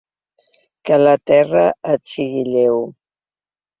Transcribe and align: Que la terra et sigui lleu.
Que 0.89 0.97
la 1.01 1.13
terra 1.31 1.67
et 1.93 2.09
sigui 2.13 2.43
lleu. 2.51 2.77